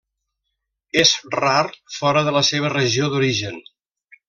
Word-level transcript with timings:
És 1.01 1.11
rar 1.35 1.67
fora 1.97 2.25
de 2.29 2.35
la 2.39 2.43
seva 2.51 2.73
regió 2.77 3.13
d'origen. 3.13 3.63